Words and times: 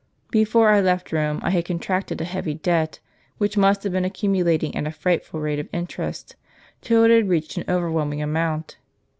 Before 0.31 0.69
I 0.69 0.81
left 0.81 1.11
Rome 1.11 1.39
I 1.43 1.51
had 1.51 1.65
contracted 1.65 2.19
a 2.19 2.23
heavy 2.23 2.55
debt, 2.55 2.99
which 3.37 3.55
must 3.55 3.83
have 3.83 3.91
been 3.93 4.03
accumulating 4.03 4.75
at 4.75 4.87
a 4.87 4.91
frightful 4.91 5.39
rate 5.39 5.59
of 5.59 5.69
interest, 5.71 6.35
till 6.81 7.03
it 7.03 7.11
had 7.11 7.29
reached 7.29 7.55
an 7.55 7.65
overwhelming 7.69 8.23
amount. 8.23 8.77